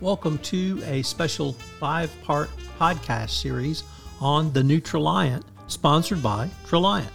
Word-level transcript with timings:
Welcome 0.00 0.38
to 0.38 0.82
a 0.86 1.02
special 1.02 1.52
five 1.52 2.10
part 2.22 2.48
podcast 2.78 3.38
series 3.38 3.84
on 4.18 4.50
the 4.54 4.64
new 4.64 4.80
Traliant, 4.80 5.42
sponsored 5.66 6.22
by 6.22 6.48
Traliant. 6.66 7.10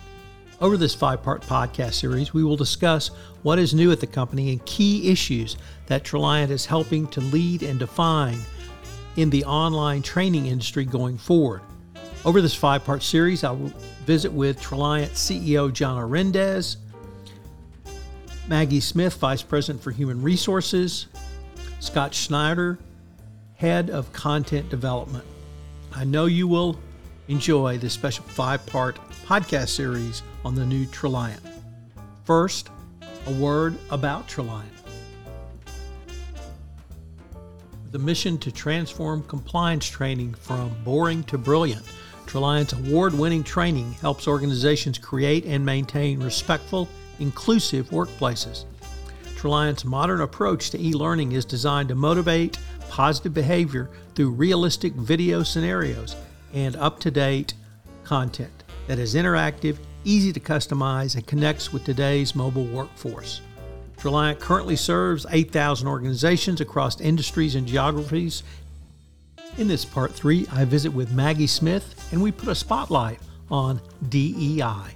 Over 0.62 0.78
this 0.78 0.94
five 0.94 1.24
part 1.24 1.42
podcast 1.42 1.96
series, 1.96 2.32
we 2.32 2.44
will 2.44 2.56
discuss 2.56 3.08
what 3.42 3.58
is 3.58 3.74
new 3.74 3.92
at 3.92 4.02
the 4.02 4.06
company 4.06 4.52
and 4.52 4.64
key 4.68 5.10
issues 5.10 5.58
that 5.88 6.04
Traliant 6.04 6.52
is 6.52 6.68
helping 6.68 7.08
to 7.08 7.22
lead 7.22 7.64
and 7.64 7.80
define 7.80 8.38
in 9.16 9.32
the 9.32 9.44
online 9.46 10.04
training 10.04 10.46
industry 10.46 10.86
going 10.86 11.18
forward. 11.18 11.62
Over 12.24 12.40
this 12.40 12.54
five 12.54 12.86
part 12.86 13.02
series, 13.02 13.44
I 13.44 13.50
will 13.50 13.74
visit 14.06 14.32
with 14.32 14.62
Traliant 14.62 15.14
CEO 15.14 15.74
John 15.74 15.98
Arendes, 15.98 16.78
Maggie 18.48 18.80
Smith, 18.80 19.16
Vice 19.16 19.42
President 19.42 19.84
for 19.84 19.90
Human 19.90 20.22
Resources, 20.22 21.08
Scott 21.80 22.14
Schneider, 22.14 22.80
Head 23.56 23.90
of 23.90 24.12
Content 24.14 24.70
Development. 24.70 25.24
I 25.94 26.04
know 26.04 26.26
you 26.26 26.48
will 26.48 26.80
enjoy 27.28 27.78
this 27.78 27.94
special 27.94 28.24
five 28.26 28.66
part 28.66 28.98
podcast 29.26 29.70
series 29.70 30.24
on 30.44 30.56
the 30.56 30.66
new 30.66 30.86
Traliant. 30.86 31.42
First, 32.24 32.70
a 33.28 33.32
word 33.32 33.78
about 33.92 34.28
Traliant. 34.28 34.64
The 37.92 38.00
mission 38.00 38.38
to 38.40 38.52
transform 38.52 39.24
compliance 39.24 39.88
training 39.88 40.34
from 40.34 40.76
boring 40.84 41.24
to 41.26 41.38
brilliant. 41.38 41.86
Traliant's 42.26 42.74
award 42.74 43.14
winning 43.14 43.44
training 43.44 43.94
helps 43.94 44.28
organizations 44.28 44.98
create 44.98 45.46
and 45.46 45.66
maintain 45.66 46.22
respectful 46.22 46.90
inclusive 47.20 47.90
workplaces. 47.92 48.66
Traliant's 49.46 49.86
modern 49.86 50.22
approach 50.22 50.72
to 50.72 50.82
e 50.82 50.92
learning 50.94 51.34
is 51.34 51.46
designed 51.46 51.90
to 51.90 51.94
motivate 51.94 52.58
positive 52.90 53.32
behavior 53.32 53.92
through 54.16 54.32
realistic 54.32 54.94
video 54.94 55.44
scenarios 55.44 56.16
and 56.56 56.76
up 56.78 57.00
to 57.02 57.12
date 57.12 57.54
content 58.04 58.64
that 58.88 58.98
is 58.98 59.14
interactive, 59.14 59.78
easy 60.04 60.34
to 60.34 60.40
customize, 60.40 61.14
and 61.14 61.28
connects 61.28 61.72
with 61.72 61.84
today's 61.84 62.34
mobile 62.34 62.66
workforce. 62.66 63.42
Traliant 63.98 64.40
currently 64.40 64.76
serves 64.76 65.28
8,000 65.30 65.88
organizations 65.88 66.60
across 66.60 67.00
industries 67.00 67.54
and 67.54 67.68
geographies. 67.68 68.42
In 69.60 69.68
this 69.68 69.86
part 69.86 70.12
three, 70.12 70.48
I 70.52 70.66
visit 70.66 70.92
with 70.92 71.12
Maggie 71.12 71.46
Smith 71.46 72.10
and 72.12 72.20
we 72.20 72.32
put 72.32 72.50
a 72.50 72.56
spotlight 72.56 73.20
on 73.52 73.80
DEI. 74.10 74.96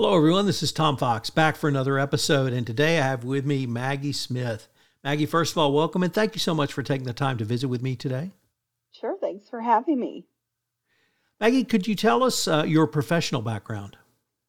Hello, 0.00 0.16
everyone. 0.16 0.46
This 0.46 0.62
is 0.62 0.70
Tom 0.70 0.96
Fox 0.96 1.28
back 1.28 1.56
for 1.56 1.66
another 1.66 1.98
episode. 1.98 2.52
And 2.52 2.64
today 2.64 3.00
I 3.00 3.02
have 3.02 3.24
with 3.24 3.44
me 3.44 3.66
Maggie 3.66 4.12
Smith. 4.12 4.68
Maggie, 5.02 5.26
first 5.26 5.50
of 5.50 5.58
all, 5.58 5.72
welcome 5.72 6.04
and 6.04 6.14
thank 6.14 6.36
you 6.36 6.38
so 6.38 6.54
much 6.54 6.72
for 6.72 6.84
taking 6.84 7.04
the 7.04 7.12
time 7.12 7.36
to 7.38 7.44
visit 7.44 7.66
with 7.66 7.82
me 7.82 7.96
today. 7.96 8.30
Sure. 8.92 9.16
Thanks 9.20 9.48
for 9.48 9.60
having 9.60 9.98
me. 9.98 10.28
Maggie, 11.40 11.64
could 11.64 11.88
you 11.88 11.96
tell 11.96 12.22
us 12.22 12.46
uh, 12.46 12.62
your 12.64 12.86
professional 12.86 13.42
background? 13.42 13.96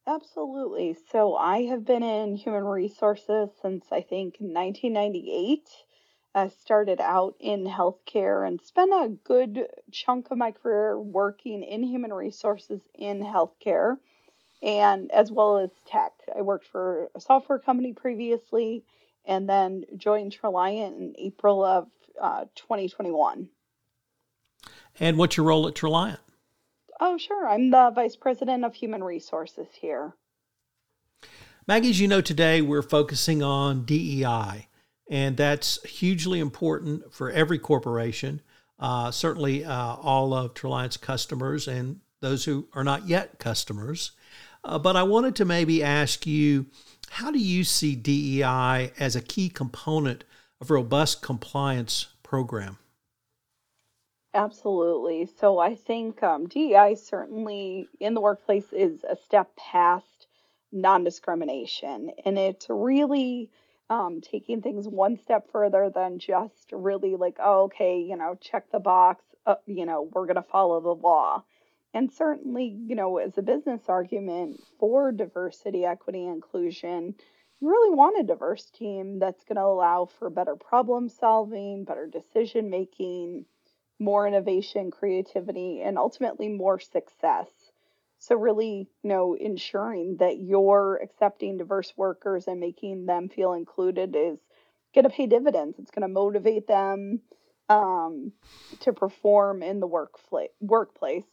Absolutely. 0.06 0.96
So 1.12 1.36
I 1.36 1.64
have 1.64 1.84
been 1.84 2.04
in 2.04 2.36
human 2.36 2.66
resources 2.66 3.50
since 3.60 3.86
I 3.92 4.02
think 4.02 4.36
1998. 4.38 5.68
I 6.36 6.50
started 6.50 7.02
out 7.02 7.34
in 7.40 7.66
healthcare 7.66 8.48
and 8.48 8.62
spent 8.62 8.92
a 8.94 9.18
good 9.24 9.66
chunk 9.92 10.30
of 10.30 10.38
my 10.38 10.52
career 10.52 11.00
working 11.00 11.64
in 11.64 11.82
human 11.82 12.14
resources 12.14 12.82
in 12.94 13.24
healthcare 13.24 13.98
and 14.62 15.12
as 15.12 15.32
well 15.32 15.58
as 15.58 15.70
tech. 15.86 16.12
I 16.36 16.42
worked 16.42 16.68
for 16.68 17.10
a 17.16 17.22
software 17.22 17.60
company 17.60 17.94
previously 17.94 18.84
and 19.26 19.48
then 19.48 19.86
joined 19.98 20.36
Traliant 20.36 20.98
in 20.98 21.16
April 21.18 21.64
of 21.64 21.88
uh, 22.22 22.46
2021. 22.56 23.50
And 25.00 25.18
what's 25.18 25.38
your 25.38 25.46
role 25.46 25.68
at 25.68 25.76
Traliant? 25.76 26.20
Oh, 27.00 27.18
sure. 27.18 27.48
I'm 27.48 27.70
the 27.70 27.92
Vice 27.96 28.16
President 28.16 28.66
of 28.66 28.76
Human 28.76 29.04
Resources 29.04 29.68
here. 29.80 30.14
Maggie, 31.68 31.92
as 31.92 32.00
you 32.00 32.08
know, 32.08 32.20
today 32.20 32.62
we're 32.62 32.82
focusing 32.82 33.42
on 33.42 33.86
DEI, 33.86 34.68
and 35.10 35.38
that's 35.38 35.82
hugely 35.84 36.40
important 36.40 37.14
for 37.14 37.30
every 37.30 37.60
corporation. 37.60 38.42
Uh, 38.80 39.12
certainly, 39.12 39.64
uh, 39.64 39.96
all 39.96 40.34
of 40.34 40.54
Traliant's 40.54 40.98
customers 40.98 41.68
and 41.68 42.00
those 42.22 42.46
who 42.46 42.68
are 42.74 42.84
not 42.84 43.08
yet 43.08 43.40
customers. 43.40 44.12
Uh, 44.64 44.80
but 44.80 44.96
I 44.96 45.04
wanted 45.04 45.36
to 45.38 45.46
maybe 45.46 45.84
ask 45.84 46.26
you 46.26 46.68
how 47.12 47.32
do 47.32 47.40
you 47.40 47.64
see 47.64 47.96
DEI 47.96 48.92
as 49.00 49.16
a 49.16 49.22
key 49.22 49.50
component 49.50 50.24
of 50.62 50.70
robust 50.70 51.22
compliance 51.22 52.08
program? 52.24 52.78
Absolutely. 54.34 55.28
So 55.40 55.58
I 55.58 55.74
think 55.74 56.22
um, 56.22 56.48
DEI 56.48 56.96
certainly 56.96 57.88
in 58.00 58.14
the 58.14 58.22
workplace 58.22 58.72
is 58.72 59.04
a 59.04 59.16
step 59.16 59.56
past 59.56 60.28
non 60.72 61.04
discrimination. 61.04 62.12
And 62.26 62.38
it's 62.38 62.68
really 62.70 63.50
um, 63.90 64.22
taking 64.22 64.62
things 64.62 64.88
one 64.88 65.18
step 65.18 65.52
further 65.52 65.92
than 65.94 66.20
just 66.20 66.72
really 66.72 67.16
like, 67.16 67.38
oh, 67.40 67.64
okay, 67.64 68.00
you 68.00 68.16
know, 68.16 68.38
check 68.40 68.72
the 68.72 68.80
box, 68.80 69.24
uh, 69.48 69.56
you 69.66 69.86
know, 69.86 70.10
we're 70.14 70.28
going 70.28 70.36
to 70.36 70.44
follow 70.44 70.80
the 70.80 70.94
law. 70.94 71.44
And 71.94 72.12
certainly, 72.12 72.78
you 72.88 72.96
know, 72.96 73.18
as 73.18 73.38
a 73.38 73.42
business 73.42 73.82
argument 73.88 74.62
for 74.80 75.12
diversity, 75.12 75.86
equity, 75.86 76.26
inclusion, 76.26 77.16
you 77.60 77.68
really 77.68 77.96
want 77.96 78.20
a 78.20 78.24
diverse 78.24 78.70
team 78.70 79.20
that's 79.20 79.44
going 79.44 79.58
to 79.58 79.64
allow 79.64 80.06
for 80.06 80.30
better 80.30 80.56
problem 80.56 81.10
solving, 81.10 81.84
better 81.84 82.08
decision 82.08 82.70
making, 82.70 83.46
more 84.00 84.28
innovation, 84.28 84.92
creativity, 84.92 85.82
and 85.82 85.98
ultimately 85.98 86.48
more 86.48 86.80
success. 86.80 87.50
So, 88.20 88.36
really, 88.36 88.88
you 89.04 89.10
know, 89.10 89.34
ensuring 89.34 90.18
that 90.18 90.40
you're 90.40 91.00
accepting 91.02 91.58
diverse 91.58 91.94
workers 91.98 92.48
and 92.48 92.60
making 92.60 93.06
them 93.08 93.30
feel 93.30 93.54
included 93.54 94.16
is 94.16 94.38
going 94.94 95.04
to 95.04 95.10
pay 95.10 95.26
dividends. 95.26 95.78
It's 95.80 95.92
going 95.92 96.08
to 96.08 96.14
motivate 96.14 96.68
them 96.68 97.22
um, 97.70 98.32
to 98.82 98.94
perform 98.94 99.64
in 99.64 99.80
the 99.80 99.88
workplace. 99.88 101.26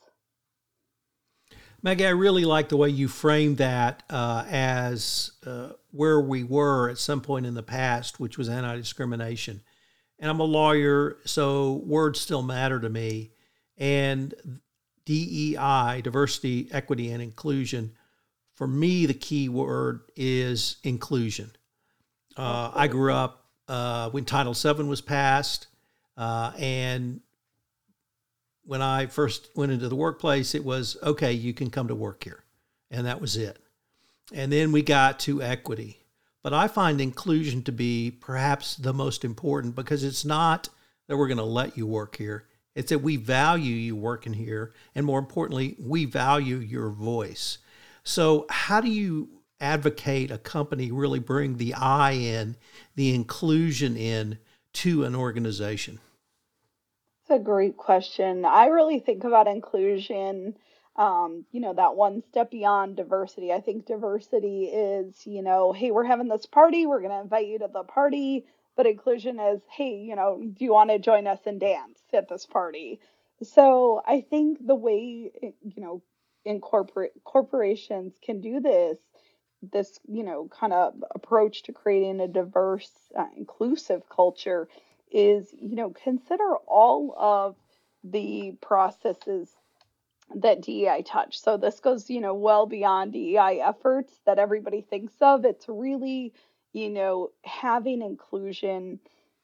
Maggie, 1.82 2.06
I 2.06 2.10
really 2.10 2.44
like 2.44 2.68
the 2.68 2.76
way 2.76 2.88
you 2.88 3.08
framed 3.08 3.58
that 3.58 4.02
uh, 4.10 4.44
as 4.48 5.32
uh, 5.46 5.70
where 5.90 6.20
we 6.20 6.42
were 6.42 6.90
at 6.90 6.98
some 6.98 7.20
point 7.20 7.46
in 7.46 7.54
the 7.54 7.62
past, 7.62 8.18
which 8.18 8.38
was 8.38 8.48
anti 8.48 8.76
discrimination. 8.76 9.62
And 10.18 10.30
I'm 10.30 10.40
a 10.40 10.44
lawyer, 10.44 11.18
so 11.24 11.74
words 11.84 12.20
still 12.20 12.42
matter 12.42 12.80
to 12.80 12.88
me. 12.88 13.32
And 13.76 14.34
DEI, 15.04 16.00
diversity, 16.02 16.68
equity, 16.72 17.10
and 17.10 17.22
inclusion, 17.22 17.92
for 18.54 18.66
me, 18.66 19.04
the 19.04 19.14
key 19.14 19.48
word 19.48 20.00
is 20.16 20.76
inclusion. 20.82 21.52
Uh, 22.36 22.70
I 22.74 22.88
grew 22.88 23.12
up 23.12 23.44
uh, 23.68 24.10
when 24.10 24.24
Title 24.24 24.54
VII 24.54 24.84
was 24.84 25.02
passed, 25.02 25.68
uh, 26.16 26.52
and 26.58 27.20
when 28.66 28.82
I 28.82 29.06
first 29.06 29.48
went 29.54 29.72
into 29.72 29.88
the 29.88 29.96
workplace, 29.96 30.54
it 30.54 30.64
was 30.64 30.96
okay, 31.02 31.32
you 31.32 31.54
can 31.54 31.70
come 31.70 31.88
to 31.88 31.94
work 31.94 32.24
here. 32.24 32.44
And 32.90 33.06
that 33.06 33.20
was 33.20 33.36
it. 33.36 33.58
And 34.32 34.52
then 34.52 34.72
we 34.72 34.82
got 34.82 35.20
to 35.20 35.42
equity. 35.42 35.98
But 36.42 36.52
I 36.52 36.68
find 36.68 37.00
inclusion 37.00 37.62
to 37.62 37.72
be 37.72 38.10
perhaps 38.10 38.76
the 38.76 38.92
most 38.92 39.24
important 39.24 39.74
because 39.74 40.04
it's 40.04 40.24
not 40.24 40.68
that 41.06 41.16
we're 41.16 41.28
going 41.28 41.38
to 41.38 41.44
let 41.44 41.76
you 41.76 41.86
work 41.86 42.16
here, 42.16 42.46
it's 42.74 42.90
that 42.90 42.98
we 42.98 43.16
value 43.16 43.74
you 43.74 43.96
working 43.96 44.34
here. 44.34 44.72
And 44.94 45.06
more 45.06 45.18
importantly, 45.18 45.76
we 45.78 46.04
value 46.04 46.58
your 46.58 46.90
voice. 46.90 47.58
So, 48.04 48.46
how 48.50 48.80
do 48.80 48.88
you 48.88 49.28
advocate 49.60 50.30
a 50.30 50.38
company 50.38 50.90
really 50.92 51.18
bring 51.18 51.56
the 51.56 51.74
I 51.74 52.12
in, 52.12 52.56
the 52.94 53.14
inclusion 53.14 53.96
in 53.96 54.38
to 54.74 55.04
an 55.04 55.16
organization? 55.16 56.00
That's 57.28 57.40
a 57.40 57.44
great 57.44 57.76
question. 57.76 58.44
I 58.44 58.66
really 58.66 59.00
think 59.00 59.24
about 59.24 59.48
inclusion, 59.48 60.56
um, 60.96 61.44
you 61.50 61.60
know, 61.60 61.74
that 61.74 61.96
one 61.96 62.22
step 62.28 62.50
beyond 62.50 62.96
diversity. 62.96 63.52
I 63.52 63.60
think 63.60 63.86
diversity 63.86 64.64
is, 64.66 65.26
you 65.26 65.42
know, 65.42 65.72
hey, 65.72 65.90
we're 65.90 66.04
having 66.04 66.28
this 66.28 66.46
party, 66.46 66.86
we're 66.86 67.00
going 67.00 67.10
to 67.10 67.20
invite 67.20 67.48
you 67.48 67.58
to 67.60 67.68
the 67.72 67.82
party. 67.82 68.44
But 68.76 68.86
inclusion 68.86 69.40
is, 69.40 69.60
hey, 69.70 69.96
you 69.96 70.14
know, 70.14 70.40
do 70.40 70.64
you 70.64 70.72
want 70.72 70.90
to 70.90 70.98
join 70.98 71.26
us 71.26 71.40
and 71.46 71.58
dance 71.58 71.98
at 72.12 72.28
this 72.28 72.46
party? 72.46 73.00
So 73.42 74.02
I 74.06 74.20
think 74.20 74.64
the 74.64 74.74
way, 74.74 75.32
you 75.42 75.82
know, 75.82 76.02
incorporate 76.44 77.12
corporations 77.24 78.14
can 78.22 78.40
do 78.40 78.60
this, 78.60 78.98
this, 79.72 79.98
you 80.06 80.22
know, 80.22 80.48
kind 80.48 80.72
of 80.72 80.94
approach 81.14 81.64
to 81.64 81.72
creating 81.72 82.20
a 82.20 82.28
diverse, 82.28 82.90
uh, 83.18 83.26
inclusive 83.36 84.02
culture 84.08 84.68
is, 85.10 85.54
you 85.58 85.76
know, 85.76 85.90
consider 85.90 86.56
all 86.66 87.14
of 87.18 87.56
the 88.04 88.54
processes 88.60 89.50
that 90.34 90.62
DEI 90.62 91.02
touch. 91.06 91.40
So 91.40 91.56
this 91.56 91.80
goes, 91.80 92.10
you 92.10 92.20
know, 92.20 92.34
well 92.34 92.66
beyond 92.66 93.12
DEI 93.12 93.60
efforts 93.64 94.12
that 94.26 94.38
everybody 94.38 94.80
thinks 94.82 95.14
of. 95.20 95.44
It's 95.44 95.66
really, 95.68 96.32
you 96.72 96.90
know, 96.90 97.30
having 97.44 98.02
inclusion 98.02 99.00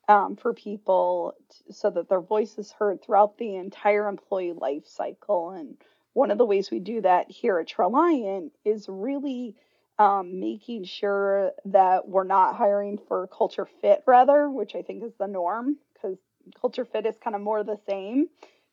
um, 0.08 0.36
for 0.36 0.52
people 0.52 1.34
t- 1.50 1.72
so 1.72 1.90
that 1.90 2.08
their 2.08 2.20
voice 2.20 2.58
is 2.58 2.72
heard 2.72 3.02
throughout 3.02 3.38
the 3.38 3.54
entire 3.56 4.08
employee 4.08 4.52
life 4.52 4.86
cycle. 4.86 5.50
And 5.50 5.76
one 6.12 6.30
of 6.30 6.38
the 6.38 6.44
ways 6.44 6.70
we 6.70 6.80
do 6.80 7.00
that 7.02 7.30
here 7.30 7.58
at 7.58 7.68
Traliant 7.68 8.50
is 8.64 8.88
really 8.88 9.54
um, 10.02 10.40
making 10.40 10.82
sure 10.82 11.52
that 11.66 12.08
we're 12.08 12.24
not 12.24 12.56
hiring 12.56 12.98
for 13.06 13.28
culture 13.28 13.68
fit, 13.80 14.02
rather, 14.04 14.50
which 14.50 14.74
I 14.74 14.82
think 14.82 15.04
is 15.04 15.12
the 15.16 15.28
norm 15.28 15.76
because 15.94 16.18
culture 16.60 16.84
fit 16.84 17.06
is 17.06 17.14
kind 17.22 17.36
of 17.36 17.42
more 17.42 17.62
the 17.62 17.78
same. 17.88 18.26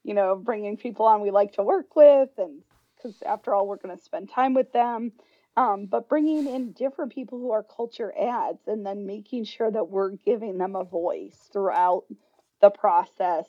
You 0.03 0.15
know, 0.15 0.35
bringing 0.35 0.75
people 0.75 1.05
on 1.05 1.21
we 1.21 1.29
like 1.29 1.53
to 1.53 1.63
work 1.63 1.95
with, 1.95 2.29
and 2.39 2.63
because 2.95 3.21
after 3.21 3.53
all, 3.53 3.67
we're 3.67 3.77
going 3.77 3.95
to 3.95 4.03
spend 4.03 4.31
time 4.31 4.55
with 4.55 4.71
them. 4.71 5.11
Um, 5.55 5.85
but 5.85 6.09
bringing 6.09 6.47
in 6.47 6.71
different 6.71 7.13
people 7.13 7.37
who 7.37 7.51
are 7.51 7.63
culture 7.63 8.11
adds 8.19 8.61
and 8.65 8.83
then 8.83 9.05
making 9.05 9.43
sure 9.43 9.69
that 9.69 9.89
we're 9.89 10.11
giving 10.11 10.57
them 10.57 10.75
a 10.75 10.83
voice 10.83 11.37
throughout 11.51 12.05
the 12.59 12.69
process, 12.71 13.45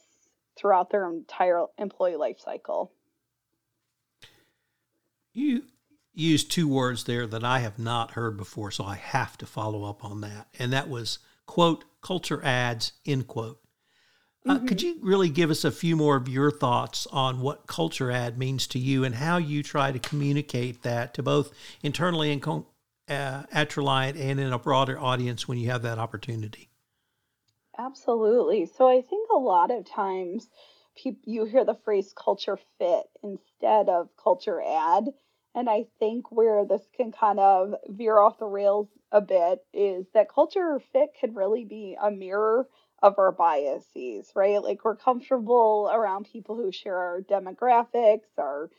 throughout 0.56 0.90
their 0.90 1.08
entire 1.08 1.64
employee 1.78 2.16
life 2.16 2.40
cycle. 2.40 2.92
You 5.32 5.62
used 6.14 6.50
two 6.50 6.68
words 6.68 7.04
there 7.04 7.26
that 7.26 7.44
I 7.44 7.60
have 7.60 7.78
not 7.78 8.12
heard 8.12 8.36
before, 8.36 8.70
so 8.70 8.84
I 8.84 8.96
have 8.96 9.38
to 9.38 9.46
follow 9.46 9.84
up 9.84 10.04
on 10.04 10.20
that. 10.22 10.48
And 10.58 10.72
that 10.72 10.88
was, 10.88 11.18
quote, 11.46 11.84
culture 12.02 12.44
adds, 12.44 12.92
end 13.06 13.28
quote. 13.28 13.60
Uh, 14.46 14.56
mm-hmm. 14.56 14.66
Could 14.66 14.80
you 14.80 14.98
really 15.02 15.28
give 15.28 15.50
us 15.50 15.64
a 15.64 15.70
few 15.70 15.96
more 15.96 16.16
of 16.16 16.28
your 16.28 16.50
thoughts 16.50 17.06
on 17.12 17.40
what 17.40 17.66
culture 17.66 18.10
add 18.10 18.38
means 18.38 18.66
to 18.68 18.78
you 18.78 19.04
and 19.04 19.14
how 19.14 19.36
you 19.36 19.62
try 19.62 19.92
to 19.92 19.98
communicate 19.98 20.82
that 20.82 21.12
to 21.14 21.22
both 21.22 21.52
internally 21.82 22.32
and 22.32 22.42
uh, 22.46 23.42
at 23.52 23.68
Traliant 23.68 24.18
and 24.18 24.40
in 24.40 24.52
a 24.52 24.58
broader 24.58 24.98
audience 24.98 25.46
when 25.46 25.58
you 25.58 25.68
have 25.70 25.82
that 25.82 25.98
opportunity? 25.98 26.70
Absolutely. 27.78 28.66
So 28.66 28.88
I 28.88 29.02
think 29.02 29.28
a 29.30 29.38
lot 29.38 29.70
of 29.70 29.84
times 29.84 30.48
people, 30.96 31.20
you 31.24 31.44
hear 31.44 31.64
the 31.64 31.78
phrase 31.84 32.14
culture 32.16 32.58
fit 32.78 33.04
instead 33.22 33.88
of 33.88 34.08
culture 34.22 34.62
add. 34.62 35.04
And 35.54 35.68
I 35.68 35.86
think 35.98 36.30
where 36.30 36.64
this 36.64 36.88
can 36.96 37.10
kind 37.12 37.40
of 37.40 37.74
veer 37.88 38.18
off 38.18 38.38
the 38.38 38.46
rails 38.46 38.88
a 39.10 39.20
bit 39.20 39.64
is 39.72 40.06
that 40.14 40.28
culture 40.32 40.80
fit 40.92 41.10
can 41.18 41.34
really 41.34 41.64
be 41.64 41.96
a 42.00 42.10
mirror 42.10 42.68
of 43.02 43.18
our 43.18 43.32
biases, 43.32 44.30
right? 44.36 44.62
Like 44.62 44.84
we're 44.84 44.96
comfortable 44.96 45.90
around 45.92 46.28
people 46.30 46.56
who 46.56 46.70
share 46.70 46.96
our 46.98 47.20
demographics, 47.20 48.28
our 48.38 48.70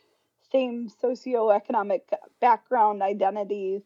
same 0.50 0.88
socioeconomic 1.02 2.02
background 2.40 3.02
identities. 3.02 3.82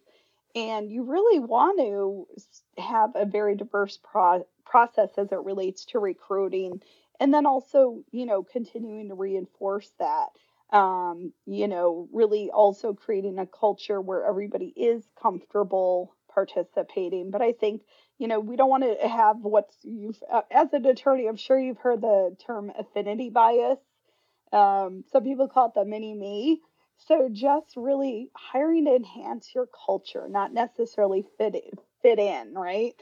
And 0.55 0.91
you 0.91 1.03
really 1.05 1.39
want 1.41 1.79
to 1.81 2.83
have 2.83 3.11
a 3.15 3.27
very 3.27 3.57
diverse 3.57 3.99
pro- 4.03 4.47
process 4.65 5.11
as 5.17 5.33
it 5.33 5.45
relates 5.45 5.85
to 5.87 5.99
recruiting. 5.99 6.81
And 7.19 7.33
then 7.33 7.47
also, 7.47 8.05
you 8.13 8.27
know, 8.27 8.43
continuing 8.43 9.09
to 9.09 9.15
reinforce 9.15 9.91
that. 9.99 10.29
Um, 10.71 11.33
you 11.47 11.69
know, 11.69 12.09
really 12.13 12.51
also 12.51 12.93
creating 12.93 13.39
a 13.39 13.47
culture 13.47 14.01
where 14.01 14.27
everybody 14.27 14.67
is 14.77 15.05
comfortable 15.21 16.15
participating. 16.33 17.31
But 17.31 17.41
I 17.41 17.53
think 17.53 17.83
you 18.19 18.29
know, 18.29 18.41
we 18.41 18.57
don't 18.57 18.71
want 18.71 18.83
to 18.83 19.09
have 19.09 19.37
what's 19.41 19.77
you've 19.83 20.19
uh, 20.33 20.43
as 20.51 20.73
an 20.73 20.87
attorney. 20.87 21.27
I'm 21.29 21.37
sure 21.37 21.59
you've 21.59 21.79
heard 21.79 22.01
the 22.01 22.37
term 22.47 22.73
affinity 22.79 23.31
bias. 23.31 23.79
Um, 24.53 25.05
some 25.13 25.25
people 25.25 25.49
call 25.49 25.69
it 25.69 25.75
the 25.75 25.85
mini 25.85 26.15
me. 26.15 26.63
So 27.09 27.29
just 27.31 27.77
really 27.77 28.31
hiring 28.35 28.87
to 28.87 28.95
enhance 28.97 29.55
your 29.55 29.69
culture, 29.87 30.29
not 30.29 30.53
necessarily 30.55 31.27
fit 31.37 31.57
fit 32.03 32.19
in, 32.19 32.55
right? 32.55 32.95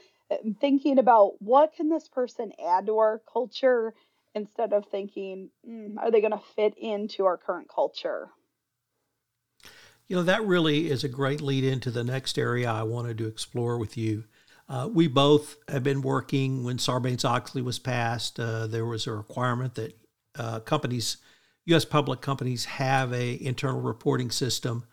Thinking 0.59 0.99
about 0.99 1.41
what 1.41 1.73
can 1.73 1.87
this 1.89 2.09
person 2.09 2.51
add 2.63 2.87
to 2.87 2.97
our 2.97 3.21
culture 3.31 3.93
instead 4.35 4.73
of 4.73 4.85
thinking, 4.91 5.49
mm, 5.67 5.97
are 5.97 6.11
they 6.11 6.19
going 6.19 6.31
to 6.31 6.41
fit 6.55 6.75
into 6.77 7.25
our 7.25 7.37
current 7.37 7.67
culture? 7.73 8.29
You 10.07 10.17
know, 10.17 10.23
that 10.23 10.45
really 10.45 10.91
is 10.91 11.03
a 11.03 11.09
great 11.09 11.41
lead 11.41 11.63
into 11.63 11.89
the 11.89 12.03
next 12.03 12.37
area 12.37 12.69
I 12.69 12.83
wanted 12.83 13.17
to 13.17 13.27
explore 13.27 13.79
with 13.79 13.97
you. 13.97 14.25
Uh, 14.67 14.89
we 14.91 15.07
both 15.07 15.57
have 15.67 15.83
been 15.83 16.01
working 16.01 16.63
when 16.63 16.77
Sarbanes 16.77 17.25
Oxley 17.25 17.61
was 17.61 17.79
passed. 17.79 18.39
Uh, 18.39 18.67
there 18.67 18.85
was 18.85 19.07
a 19.07 19.13
requirement 19.13 19.75
that 19.75 19.97
uh, 20.37 20.59
companies, 20.59 21.17
U.S. 21.65 21.85
public 21.85 22.21
companies, 22.21 22.65
have 22.65 23.13
a 23.13 23.41
internal 23.41 23.81
reporting 23.81 24.31
system, 24.31 24.85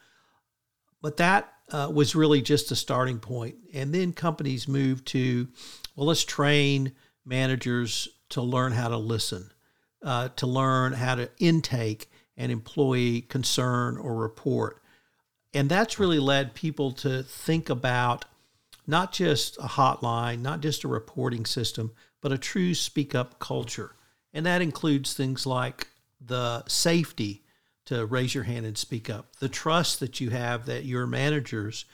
but 1.03 1.17
that 1.17 1.53
uh, 1.71 1.91
was 1.93 2.15
really 2.15 2.41
just 2.41 2.71
a 2.71 2.77
starting 2.77 3.19
point. 3.19 3.57
And 3.75 3.95
then 3.95 4.13
companies 4.13 4.69
moved 4.69 5.07
to, 5.09 5.49
well, 5.97 6.07
let's 6.07 6.25
train 6.25 6.93
managers 7.25 8.09
to 8.33 8.43
learn 8.43 8.73
how 8.73 8.89
to 8.89 8.97
listen, 8.97 9.51
uh, 10.03 10.29
to 10.37 10.47
learn 10.47 10.93
how 10.95 11.15
to 11.15 11.31
intake 11.39 12.11
an 12.37 12.51
employee 12.51 13.21
concern 13.21 13.99
or 13.99 14.17
report. 14.17 14.83
And 15.55 15.69
that's 15.69 15.99
really 15.99 16.19
led 16.19 16.55
people 16.55 16.93
to 16.93 17.23
think 17.23 17.69
about 17.69 18.25
not 18.87 19.13
just 19.13 19.59
a 19.59 19.69
hotline, 19.69 20.41
not 20.41 20.61
just 20.61 20.83
a 20.85 20.89
reporting 20.89 21.45
system, 21.45 21.93
but 22.23 22.33
a 22.33 22.39
true 22.39 22.75
speak 22.75 23.15
up 23.15 23.39
culture. 23.39 23.95
And 24.33 24.47
that 24.47 24.63
includes 24.63 25.13
things 25.13 25.47
like 25.47 25.89
the 26.19 26.65
safety 26.67 27.43
to 27.85 28.07
raise 28.07 28.35
your 28.35 28.45
hand 28.45 28.65
and 28.65 28.79
speak 28.79 29.11
up, 29.11 29.37
the 29.41 29.49
trust 29.49 30.01
that 30.01 30.21
you 30.21 30.31
have 30.31 30.67
that 30.67 30.85
your 30.87 31.07
managers 31.07 31.85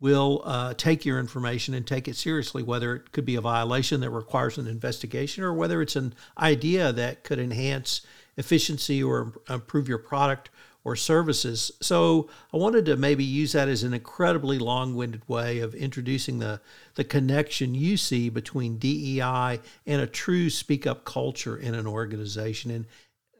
will 0.00 0.42
uh, 0.44 0.74
take 0.74 1.04
your 1.04 1.18
information 1.18 1.74
and 1.74 1.86
take 1.86 2.08
it 2.08 2.16
seriously, 2.16 2.62
whether 2.62 2.94
it 2.94 3.12
could 3.12 3.24
be 3.24 3.36
a 3.36 3.40
violation 3.40 4.00
that 4.00 4.10
requires 4.10 4.58
an 4.58 4.66
investigation 4.66 5.42
or 5.44 5.54
whether 5.54 5.80
it's 5.80 5.96
an 5.96 6.14
idea 6.38 6.92
that 6.92 7.24
could 7.24 7.38
enhance 7.38 8.02
efficiency 8.36 9.02
or 9.02 9.32
improve 9.48 9.88
your 9.88 9.98
product 9.98 10.50
or 10.84 10.94
services. 10.94 11.72
So 11.80 12.28
I 12.52 12.58
wanted 12.58 12.84
to 12.86 12.96
maybe 12.96 13.24
use 13.24 13.52
that 13.52 13.68
as 13.68 13.82
an 13.82 13.94
incredibly 13.94 14.58
long-winded 14.58 15.26
way 15.28 15.60
of 15.60 15.74
introducing 15.74 16.38
the 16.38 16.60
the 16.94 17.04
connection 17.04 17.74
you 17.74 17.96
see 17.96 18.28
between 18.28 18.78
DEI 18.78 19.60
and 19.86 20.02
a 20.02 20.06
true 20.06 20.50
speak 20.50 20.86
up 20.86 21.04
culture 21.04 21.56
in 21.56 21.74
an 21.74 21.86
organization, 21.86 22.70
and 22.70 22.86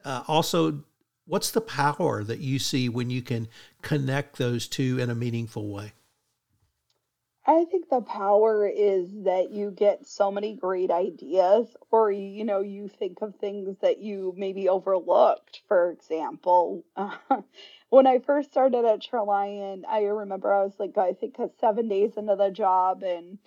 uh, 0.04 0.24
also 0.26 0.82
what's 1.26 1.50
the 1.50 1.60
power 1.60 2.24
that 2.24 2.40
you 2.40 2.58
see 2.58 2.88
when 2.88 3.10
you 3.10 3.22
can 3.22 3.48
connect 3.82 4.36
those 4.36 4.66
two 4.66 4.98
in 4.98 5.10
a 5.10 5.14
meaningful 5.14 5.68
way. 5.68 5.92
I 7.46 7.66
think 7.66 7.90
the 7.90 8.00
power 8.00 8.66
is 8.66 9.10
that 9.24 9.50
you 9.50 9.70
get 9.70 10.06
so 10.06 10.30
many 10.30 10.54
great 10.54 10.90
ideas, 10.90 11.76
or 11.90 12.10
you 12.10 12.42
know, 12.42 12.60
you 12.60 12.88
think 12.88 13.20
of 13.20 13.36
things 13.36 13.76
that 13.82 13.98
you 13.98 14.32
maybe 14.34 14.70
overlooked. 14.70 15.60
For 15.68 15.90
example, 15.90 16.84
when 17.90 18.06
I 18.06 18.20
first 18.20 18.50
started 18.50 18.86
at 18.86 19.02
Traliant, 19.02 19.82
I 19.86 20.04
remember 20.04 20.54
I 20.54 20.64
was 20.64 20.72
like, 20.78 20.96
I 20.96 21.12
think 21.12 21.36
seven 21.60 21.88
days 21.88 22.16
into 22.16 22.34
the 22.34 22.50
job, 22.50 23.02
and 23.02 23.38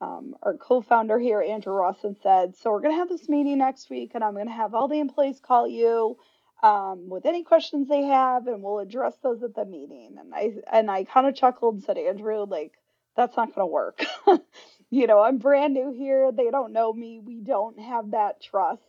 um, 0.00 0.34
our 0.42 0.56
co-founder 0.56 1.20
here, 1.20 1.40
Andrew 1.40 1.74
Rawson, 1.74 2.16
said, 2.22 2.56
"So 2.56 2.72
we're 2.72 2.80
gonna 2.80 2.96
have 2.96 3.08
this 3.08 3.28
meeting 3.28 3.58
next 3.58 3.88
week, 3.88 4.12
and 4.14 4.24
I'm 4.24 4.34
gonna 4.34 4.50
have 4.50 4.74
all 4.74 4.88
the 4.88 4.98
employees 4.98 5.38
call 5.40 5.68
you." 5.68 6.18
Um, 6.62 7.08
with 7.08 7.26
any 7.26 7.44
questions 7.44 7.88
they 7.88 8.02
have, 8.02 8.46
and 8.48 8.62
we'll 8.62 8.78
address 8.80 9.16
those 9.22 9.42
at 9.44 9.54
the 9.54 9.64
meeting. 9.64 10.16
And 10.18 10.34
I 10.34 10.54
and 10.72 10.90
I 10.90 11.04
kind 11.04 11.26
of 11.28 11.36
chuckled 11.36 11.74
and 11.74 11.84
said, 11.84 11.98
Andrew, 11.98 12.44
like 12.44 12.72
that's 13.16 13.36
not 13.36 13.54
going 13.54 13.66
to 13.66 13.72
work. 13.72 14.04
you 14.90 15.06
know, 15.06 15.20
I'm 15.20 15.38
brand 15.38 15.74
new 15.74 15.92
here. 15.92 16.32
They 16.32 16.50
don't 16.50 16.72
know 16.72 16.92
me. 16.92 17.20
We 17.20 17.40
don't 17.40 17.78
have 17.78 18.12
that 18.12 18.42
trust. 18.42 18.82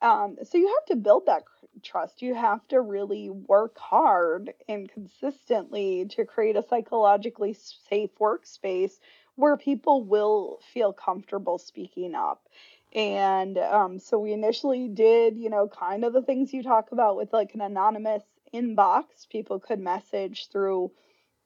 Um, 0.00 0.36
so 0.42 0.58
you 0.58 0.66
have 0.66 0.86
to 0.86 0.96
build 0.96 1.26
that 1.26 1.44
trust. 1.82 2.22
You 2.22 2.34
have 2.34 2.66
to 2.68 2.80
really 2.80 3.30
work 3.30 3.78
hard 3.78 4.52
and 4.68 4.90
consistently 4.90 6.06
to 6.10 6.24
create 6.24 6.56
a 6.56 6.64
psychologically 6.68 7.56
safe 7.88 8.10
workspace 8.20 8.92
where 9.36 9.56
people 9.56 10.04
will 10.04 10.58
feel 10.72 10.92
comfortable 10.92 11.58
speaking 11.58 12.14
up. 12.14 12.48
And 12.94 13.56
um, 13.56 13.98
so 13.98 14.18
we 14.18 14.32
initially 14.32 14.88
did, 14.88 15.38
you 15.38 15.48
know, 15.48 15.68
kind 15.68 16.04
of 16.04 16.12
the 16.12 16.20
things 16.20 16.52
you 16.52 16.62
talk 16.62 16.92
about 16.92 17.16
with 17.16 17.32
like 17.32 17.54
an 17.54 17.62
anonymous 17.62 18.24
inbox. 18.52 19.04
People 19.30 19.60
could 19.60 19.80
message 19.80 20.48
through 20.52 20.90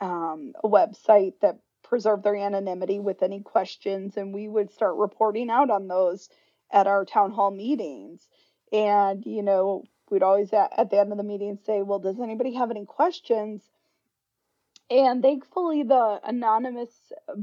um, 0.00 0.54
a 0.64 0.68
website 0.68 1.34
that 1.42 1.58
preserve 1.88 2.22
their 2.22 2.36
anonymity 2.36 2.98
with 2.98 3.22
any 3.22 3.40
questions, 3.40 4.16
and 4.16 4.34
we 4.34 4.48
would 4.48 4.70
start 4.70 4.96
reporting 4.96 5.50
out 5.50 5.70
on 5.70 5.88
those 5.88 6.28
at 6.70 6.86
our 6.86 7.04
town 7.04 7.30
hall 7.30 7.50
meetings. 7.50 8.28
And, 8.72 9.24
you 9.24 9.42
know, 9.42 9.84
we'd 10.10 10.22
always 10.22 10.52
at, 10.52 10.72
at 10.76 10.90
the 10.90 10.98
end 10.98 11.12
of 11.12 11.18
the 11.18 11.24
meeting 11.24 11.58
say, 11.64 11.82
Well, 11.82 11.98
does 11.98 12.20
anybody 12.20 12.54
have 12.54 12.70
any 12.70 12.84
questions? 12.84 13.62
And 14.90 15.22
thankfully, 15.22 15.82
the 15.82 16.20
anonymous, 16.24 16.90
uh, 17.28 17.34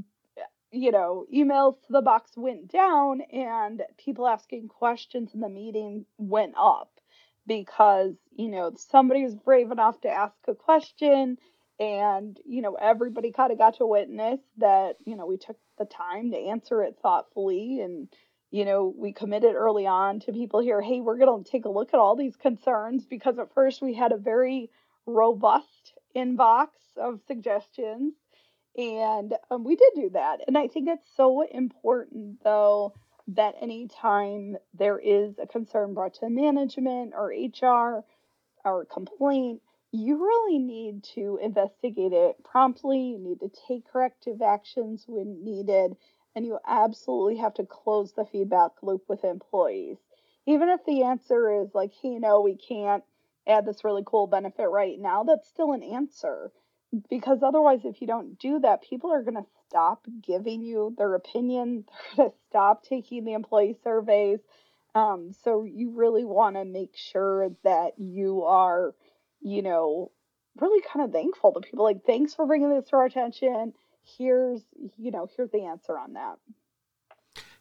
you 0.72 0.92
know, 0.92 1.26
emails 1.34 1.76
to 1.86 1.92
the 1.92 2.02
box 2.02 2.32
went 2.36 2.72
down, 2.72 3.22
and 3.22 3.82
people 3.98 4.28
asking 4.28 4.70
questions 4.70 5.34
in 5.34 5.40
the 5.40 5.50
meeting 5.50 6.06
went 6.18 6.54
up 6.58 6.90
because, 7.46 8.16
you 8.32 8.50
know, 8.50 8.72
somebody 8.76 9.24
was 9.24 9.36
brave 9.36 9.72
enough 9.72 10.00
to 10.02 10.10
ask 10.10 10.36
a 10.48 10.56
question 10.56 11.38
and 11.80 12.40
you 12.46 12.62
know 12.62 12.76
everybody 12.76 13.32
kind 13.32 13.52
of 13.52 13.58
got 13.58 13.78
to 13.78 13.86
witness 13.86 14.40
that 14.58 14.98
you 15.06 15.16
know 15.16 15.26
we 15.26 15.38
took 15.38 15.58
the 15.80 15.86
time 15.86 16.32
to 16.32 16.38
answer 16.38 16.84
it 16.84 16.98
thoughtfully 17.02 17.82
and 17.82 18.08
you 18.54 18.66
know, 18.66 18.94
we 18.96 19.12
committed 19.12 19.56
early 19.56 19.88
on 19.88 20.20
to 20.20 20.32
people 20.32 20.60
here, 20.60 20.80
hey, 20.80 21.02
we're 21.02 21.18
going 21.18 21.44
to 21.44 21.52
take 21.52 21.66
a 21.66 21.70
look 21.70 21.92
at 21.92 22.00
all 22.00 22.16
these 22.16 22.36
concerns 22.36 23.04
because 23.04 23.40
at 23.40 23.52
first 23.56 23.82
we 23.82 23.96
had 23.96 24.12
a 24.12 24.18
very 24.18 24.70
robust 25.08 25.98
inbox 26.16 26.68
of 26.96 27.20
suggestions. 27.26 28.14
And 28.78 29.34
um, 29.50 29.64
we 29.64 29.76
did 29.76 29.94
do 29.96 30.10
that. 30.12 30.42
And 30.46 30.56
I 30.56 30.68
think 30.68 30.88
it's 30.88 31.08
so 31.18 31.42
important, 31.42 32.44
though, 32.44 32.94
that 33.30 33.56
anytime 33.60 34.58
there 34.76 35.00
is 35.00 35.34
a 35.42 35.48
concern 35.48 35.96
brought 35.96 36.14
to 36.20 36.30
management 36.30 37.14
or 37.16 37.34
HR 37.34 38.06
or 38.64 38.86
complaint, 38.86 39.64
you 39.94 40.18
really 40.18 40.58
need 40.58 41.04
to 41.16 41.40
investigate 41.42 42.14
it 42.14 42.44
promptly. 42.44 43.00
You 43.00 43.20
need 43.20 43.40
to 43.42 43.52
take 43.68 43.88
corrective 43.88 44.42
actions 44.42 45.06
when 45.08 45.44
needed 45.44 45.96
and 46.36 46.46
you 46.46 46.58
absolutely 46.68 47.38
have 47.38 47.54
to 47.54 47.66
close 47.66 48.14
the 48.14 48.26
feedback 48.26 48.72
loop 48.82 49.04
with 49.08 49.24
employees. 49.24 49.98
Even 50.48 50.70
if 50.70 50.84
the 50.86 51.04
answer 51.04 51.62
is 51.62 51.70
like, 51.76 51.92
hey, 52.02 52.18
no, 52.18 52.42
we 52.42 52.58
can't 52.58 53.04
add 53.48 53.66
this 53.66 53.84
really 53.84 54.04
cool 54.06 54.26
benefit 54.26 54.68
right 54.68 55.00
now, 55.00 55.24
that's 55.24 55.48
still 55.48 55.74
an 55.74 55.84
answer. 55.84 56.52
Because 57.10 57.40
otherwise, 57.44 57.82
if 57.86 58.02
you 58.02 58.08
don't 58.08 58.38
do 58.40 58.60
that, 58.60 58.84
people 58.84 59.12
are 59.12 59.24
going 59.24 59.36
to 59.36 59.46
stop 59.68 60.06
giving 60.22 60.64
you 60.64 60.94
their 60.98 61.14
opinion. 61.16 61.86
They're 62.18 62.26
going 62.26 62.32
to 62.32 62.36
stop 62.50 62.84
taking 62.84 63.26
the 63.26 63.34
employee 63.34 63.78
surveys. 63.84 64.40
Um, 64.96 65.32
so 65.44 65.64
you 65.64 65.92
really 65.92 66.24
want 66.24 66.56
to 66.56 66.66
make 66.66 66.96
sure 66.96 67.50
that 67.64 67.94
you 67.98 68.44
are, 68.44 68.94
you 69.44 69.62
know, 69.62 70.12
really 70.60 70.84
kind 70.92 71.06
of 71.06 71.12
thankful 71.12 71.54
to 71.54 71.60
people. 71.60 71.84
Like, 71.84 72.06
thanks 72.06 72.34
for 72.34 72.46
bringing 72.46 72.70
this 72.70 72.90
to 72.90 72.96
our 72.96 73.06
attention. 73.06 73.74
Here's 74.18 74.62
you 74.98 75.12
know 75.12 75.30
here's 75.36 75.52
the 75.52 75.64
answer 75.64 75.98
on 75.98 76.14
that. 76.14 76.38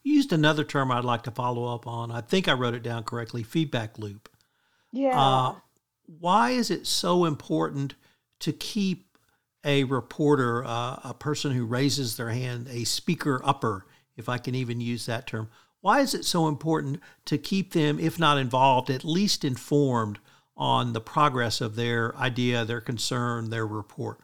You 0.03 0.15
used 0.15 0.33
another 0.33 0.65
term 0.65 0.91
i'd 0.91 1.05
like 1.05 1.23
to 1.23 1.31
follow 1.31 1.73
up 1.73 1.87
on. 1.87 2.11
I 2.11 2.21
think 2.21 2.49
i 2.49 2.53
wrote 2.53 2.75
it 2.75 2.83
down 2.83 3.05
correctly 3.05 3.43
feedback 3.43 3.99
loop. 3.99 4.29
Yeah. 4.93 5.21
Uh, 5.21 5.55
why 6.19 6.51
is 6.51 6.71
it 6.71 6.87
so 6.87 7.25
important 7.25 7.95
to 8.41 8.53
keep 8.53 9.17
a 9.65 9.85
reporter 9.85 10.65
uh, 10.65 10.99
a 11.05 11.15
person 11.17 11.53
who 11.53 11.65
raises 11.65 12.17
their 12.17 12.31
hand 12.31 12.67
a 12.69 12.83
speaker 12.83 13.41
upper 13.45 13.87
if 14.17 14.29
i 14.29 14.37
can 14.37 14.57
even 14.57 14.81
use 14.81 15.07
that 15.07 15.29
term? 15.29 15.49
Why 15.81 16.01
is 16.01 16.15
it 16.15 16.25
so 16.25 16.49
important 16.49 17.01
to 17.27 17.39
keep 17.39 17.73
them 17.73 18.01
if 18.01 18.19
not 18.19 18.39
involved 18.39 18.91
at 18.91 19.05
least 19.05 19.45
informed 19.45 20.19
on 20.63 20.93
the 20.93 21.01
progress 21.01 21.61
of 21.61 21.75
their 21.75 22.17
idea 22.17 22.65
their 22.65 22.81
concern 22.81 23.51
their 23.51 23.67
report 23.67 24.21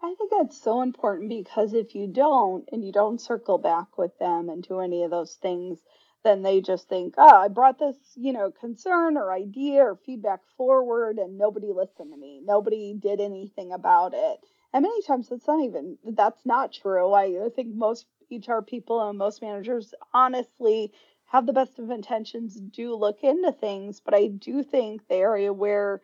I 0.00 0.14
think 0.16 0.30
that's 0.30 0.60
so 0.60 0.82
important 0.82 1.28
because 1.28 1.74
if 1.74 1.94
you 1.94 2.06
don't 2.06 2.68
and 2.72 2.84
you 2.84 2.92
don't 2.92 3.20
circle 3.20 3.58
back 3.58 3.98
with 3.98 4.16
them 4.18 4.48
and 4.48 4.62
do 4.62 4.80
any 4.80 5.04
of 5.04 5.12
those 5.12 5.34
things, 5.34 5.78
then 6.24 6.42
they 6.42 6.60
just 6.60 6.88
think, 6.88 7.14
oh, 7.18 7.36
I 7.36 7.48
brought 7.48 7.78
this, 7.78 7.96
you 8.16 8.32
know, 8.32 8.50
concern 8.50 9.16
or 9.16 9.32
idea 9.32 9.82
or 9.82 9.98
feedback 10.04 10.40
forward 10.56 11.18
and 11.18 11.38
nobody 11.38 11.72
listened 11.72 12.12
to 12.12 12.16
me. 12.16 12.40
Nobody 12.44 12.94
did 12.94 13.20
anything 13.20 13.72
about 13.72 14.12
it. 14.14 14.40
And 14.72 14.82
many 14.82 15.02
times 15.02 15.28
that's 15.28 15.46
not 15.46 15.62
even, 15.62 15.98
that's 16.04 16.44
not 16.44 16.72
true. 16.72 17.12
I, 17.12 17.48
think 17.54 17.74
most 17.74 18.06
HR 18.30 18.60
people 18.60 19.08
and 19.08 19.18
most 19.18 19.42
managers 19.42 19.94
honestly 20.14 20.92
have 21.32 21.46
the 21.46 21.52
best 21.54 21.78
of 21.78 21.90
intentions, 21.90 22.54
do 22.54 22.94
look 22.94 23.24
into 23.24 23.52
things, 23.52 24.00
but 24.04 24.14
I 24.14 24.28
do 24.28 24.62
think 24.62 25.08
the 25.08 25.16
area 25.16 25.52
where 25.52 26.02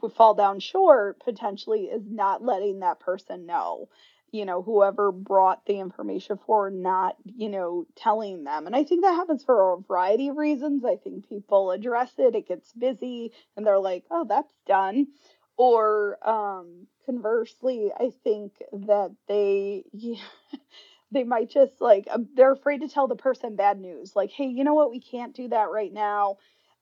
we 0.00 0.08
fall 0.10 0.34
down 0.34 0.60
short 0.60 1.20
potentially 1.20 1.86
is 1.86 2.04
not 2.08 2.44
letting 2.44 2.80
that 2.80 3.00
person 3.00 3.46
know 3.46 3.88
you 4.32 4.44
know 4.44 4.62
whoever 4.62 5.12
brought 5.12 5.64
the 5.66 5.78
information 5.78 6.38
for 6.46 6.70
not 6.70 7.16
you 7.24 7.48
know 7.48 7.86
telling 7.96 8.44
them. 8.44 8.66
And 8.66 8.74
i 8.76 8.84
think 8.84 9.02
that 9.02 9.14
happens 9.14 9.44
for 9.44 9.74
a 9.74 9.80
variety 9.80 10.28
of 10.28 10.36
reasons. 10.36 10.84
I 10.84 10.96
think 10.96 11.28
people 11.28 11.70
address 11.70 12.12
it 12.18 12.34
it 12.34 12.48
gets 12.48 12.72
busy 12.72 13.32
and 13.56 13.66
they're 13.66 13.78
like 13.78 14.04
oh 14.10 14.24
that's 14.28 14.54
done. 14.66 15.08
Or 15.56 16.18
um 16.28 16.86
conversely 17.06 17.92
i 17.98 18.10
think 18.24 18.52
that 18.72 19.14
they 19.28 19.84
yeah, 19.92 20.16
they 21.14 21.24
might 21.24 21.50
just 21.50 21.80
like 21.80 22.06
um, 22.10 22.28
they're 22.34 22.52
afraid 22.52 22.80
to 22.80 22.88
tell 22.88 23.08
the 23.08 23.16
person 23.16 23.56
bad 23.56 23.80
news 23.80 24.14
like 24.14 24.30
hey 24.30 24.46
you 24.46 24.64
know 24.64 24.74
what? 24.74 24.90
We 24.90 25.00
can't 25.00 25.34
do 25.34 25.48
that 25.48 25.70
right 25.70 25.92
now. 25.92 26.36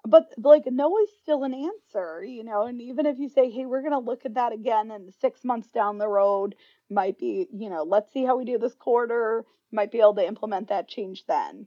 But 0.05 0.33
like 0.37 0.65
no 0.67 0.99
is 0.99 1.11
still 1.23 1.45
an 1.45 1.55
answer 1.55 2.25
you 2.25 2.43
know 2.43 2.67
and 2.67 2.83
even 2.83 3.07
if 3.07 3.19
you 3.19 3.29
say 3.29 3.51
hey 3.51 3.67
we're 3.67 3.83
going 3.83 3.93
to 3.93 3.99
look 3.99 4.25
at 4.25 4.35
that 4.35 4.53
again 4.53 4.91
in 4.91 5.12
six 5.21 5.45
months 5.45 5.69
down 5.69 5.99
the 5.99 6.09
road 6.09 6.57
might 6.91 7.19
be 7.19 7.47
you 7.53 7.71
know 7.71 7.85
let's 7.85 8.12
see 8.12 8.25
how 8.25 8.37
we 8.37 8.45
do 8.45 8.59
this 8.59 8.75
quarter 8.75 9.45
might 9.73 9.91
be 9.91 9.99
able 9.99 10.15
to 10.15 10.27
implement 10.27 10.69
that 10.69 10.89
change 10.89 11.25
then. 11.27 11.67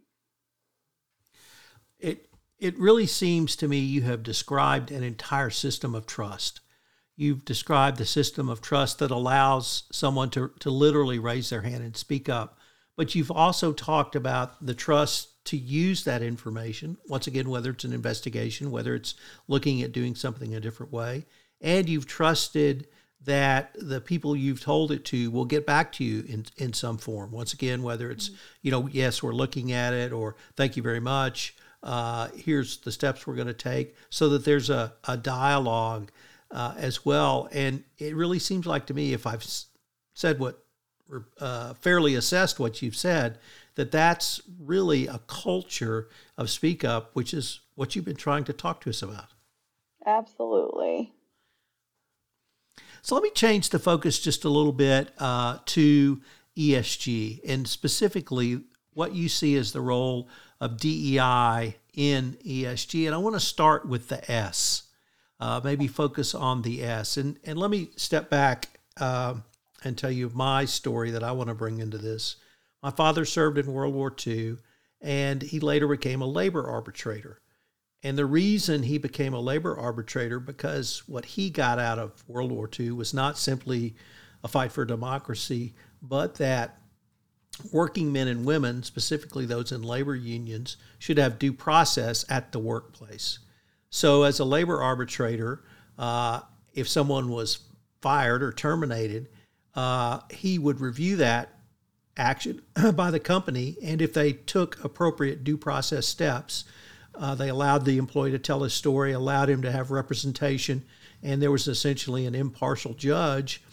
It 2.00 2.29
it 2.57 2.77
really 2.77 3.07
seems 3.07 3.55
to 3.57 3.67
me 3.67 3.79
you 3.79 4.03
have 4.03 4.24
described 4.24 4.91
an 4.91 5.03
entire 5.03 5.50
system 5.50 5.93
of 5.93 6.05
trust 6.05 6.62
you've 7.15 7.45
described 7.45 7.98
the 7.98 8.05
system 8.05 8.50
of 8.50 8.62
trust 8.62 9.00
that 9.00 9.12
allows 9.12 9.84
someone 9.91 10.29
to, 10.31 10.51
to 10.60 10.69
literally 10.69 11.19
raise 11.19 11.50
their 11.50 11.62
hand 11.62 11.84
and 11.84 11.95
speak 11.95 12.27
up. 12.27 12.57
But 12.98 13.15
you've 13.15 13.31
also 13.31 13.74
talked 13.74 14.15
about 14.15 14.65
the 14.65 14.74
trust 14.74 15.43
to 15.45 15.57
use 15.57 16.03
that 16.05 16.22
information, 16.22 16.98
once 17.07 17.27
again, 17.27 17.50
whether 17.50 17.69
it's 17.69 17.84
an 17.84 17.93
investigation, 17.93 18.72
whether 18.72 18.95
it's 18.95 19.15
looking 19.48 19.81
at 19.81 19.91
doing 19.91 20.15
something 20.15 20.55
a 20.55 20.60
different 20.60 20.91
way, 20.91 21.25
and 21.62 21.88
you've 21.88 22.07
trusted 22.07 22.88
that 23.22 23.75
the 23.79 24.01
people 24.01 24.36
you've 24.36 24.62
told 24.62 24.91
it 24.91 25.03
to 25.05 25.31
will 25.31 25.45
get 25.45 25.65
back 25.65 25.91
to 25.91 26.03
you 26.03 26.24
in, 26.27 26.45
in 26.57 26.74
some 26.74 26.98
form. 26.98 27.31
Once 27.31 27.53
again, 27.53 27.81
whether 27.81 28.12
it's, 28.12 28.31
you 28.62 28.72
know, 28.72 28.88
yes, 28.88 29.24
we're 29.24 29.34
looking 29.34 29.72
at 29.72 29.93
it, 29.93 30.12
or 30.13 30.36
thank 30.55 30.77
you 30.77 30.84
very 30.84 31.00
much, 31.00 31.55
uh, 31.84 32.27
here's 32.36 32.77
the 32.77 32.91
steps 32.91 33.25
we're 33.25 33.36
going 33.36 33.48
to 33.48 33.53
take, 33.53 33.95
so 34.10 34.29
that 34.29 34.45
there's 34.45 34.69
a, 34.69 34.93
a 35.07 35.17
dialogue 35.17 36.12
uh, 36.55 36.74
as 36.77 37.05
well. 37.05 37.50
And 37.51 37.83
it 37.97 38.15
really 38.15 38.39
seems 38.39 38.65
like 38.65 38.88
to 38.88 38.93
me, 38.93 39.12
if 39.13 39.27
I've 39.27 39.45
said 40.13 40.39
what 40.39 40.63
uh, 41.39 41.74
fairly 41.75 42.15
assessed 42.15 42.59
what 42.59 42.81
you've 42.81 42.95
said, 42.95 43.38
that 43.75 43.91
that's 43.91 44.41
really 44.59 45.05
a 45.05 45.19
culture 45.27 46.07
of 46.38 46.50
speak 46.50 46.85
up, 46.85 47.12
which 47.13 47.33
is 47.33 47.59
what 47.75 47.95
you've 47.95 48.05
been 48.05 48.15
trying 48.15 48.45
to 48.45 48.53
talk 48.53 48.79
to 48.81 48.89
us 48.89 49.03
about. 49.03 49.27
Absolutely. 50.05 51.12
So 53.01 53.15
let 53.15 53.24
me 53.24 53.31
change 53.31 53.69
the 53.69 53.77
focus 53.77 54.19
just 54.19 54.45
a 54.45 54.50
little 54.50 54.71
bit 54.71 55.12
uh, 55.19 55.59
to 55.65 56.21
ESG 56.57 57.41
and 57.47 57.67
specifically 57.67 58.62
what 58.93 59.13
you 59.13 59.27
see 59.27 59.57
as 59.57 59.74
the 59.74 59.81
role 59.81 60.29
of 60.62 60.77
DEI 60.77 61.75
in 61.93 62.38
ESG. 62.45 63.05
And 63.05 63.13
I 63.13 63.17
want 63.17 63.35
to 63.35 63.41
start 63.41 63.88
with 63.88 64.07
the 64.07 64.31
S, 64.31 64.83
uh, 65.39 65.62
maybe 65.63 65.88
focus 65.88 66.34
on 66.34 66.62
the 66.62 66.84
S. 66.84 67.18
And, 67.18 67.38
and 67.44 67.60
let 67.60 67.70
me 67.70 67.89
step 67.96 68.30
back 68.30 68.80
uh, 68.98 69.36
and 69.84 69.98
tell 69.98 70.12
you 70.12 70.32
my 70.34 70.65
story 70.65 71.12
that 71.12 71.24
I 71.24 71.32
want 71.32 71.50
to 71.50 71.56
bring 71.56 71.80
into 71.80 71.98
this. 71.98 72.38
My 72.82 72.92
father 72.92 73.25
served 73.25 73.58
in 73.58 73.72
World 73.72 73.94
War 73.94 74.13
II, 74.25 74.58
and 75.01 75.42
he 75.42 75.60
later 75.60 75.88
became 75.88 76.22
a 76.22 76.27
labor 76.27 76.68
arbitrator. 76.68 77.42
And 78.04 78.18
the 78.18 78.25
reason 78.25 78.84
he 78.84 79.00
became 79.00 79.34
a 79.34 79.39
labor 79.39 79.75
arbitrator 79.75 80.39
because 80.39 81.04
what 81.08 81.25
he 81.25 81.50
got 81.50 81.80
out 81.80 81.98
of 81.98 82.24
World 82.27 82.51
War 82.51 82.70
II 82.80 82.92
was 82.92 83.13
not 83.13 83.38
simply 83.38 83.96
a 84.44 84.48
fight 84.48 84.72
for 84.72 84.86
democracy, 84.86 85.74
but 86.04 86.36
that 86.36 86.77
working 87.72 88.12
men 88.12 88.27
and 88.27 88.46
women, 88.46 88.84
specifically 88.84 89.46
those 89.46 89.72
in 89.72 89.82
labor 89.82 90.15
unions, 90.15 90.77
should 91.00 91.18
have 91.18 91.39
due 91.39 91.54
process 91.54 92.24
at 92.30 92.51
the 92.51 92.60
workplace. 92.60 93.39
So, 93.95 94.23
as 94.23 94.41
a 94.41 94.43
labor 94.43 94.81
arbitrator, 94.81 95.63
uh, 95.97 96.41
if 96.73 96.85
someone 96.85 97.29
was 97.29 97.59
fired 98.01 98.43
or 98.43 98.51
terminated, 98.51 99.29
uh, 99.73 100.19
he 100.29 100.59
would 100.59 100.81
review 100.81 101.15
that 101.15 101.53
action 102.17 102.61
by 102.93 103.09
the 103.09 103.21
company, 103.21 103.77
and 103.81 104.01
if 104.01 104.11
they 104.11 104.33
took 104.33 104.83
appropriate 104.83 105.45
due 105.45 105.55
process 105.55 106.05
steps, 106.07 106.65
uh, 107.17 107.35
they 107.35 107.47
allowed 107.47 107.85
the 107.85 107.97
employee 107.97 108.31
to 108.31 108.37
tell 108.37 108.63
his 108.63 108.73
story, 108.73 109.13
allowed 109.13 109.49
him 109.49 109.61
to 109.61 109.71
have 109.71 109.91
representation, 109.91 110.83
and 111.23 111.41
there 111.41 111.49
was 111.49 111.65
essentially 111.65 112.25
an 112.25 112.35
impartial 112.35 112.95
judge. 112.95 113.63